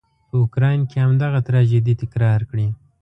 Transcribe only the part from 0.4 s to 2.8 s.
اوکراین کې همدغه تراژيدي تکرار کړي.